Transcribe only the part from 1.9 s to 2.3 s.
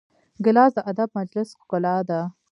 ده.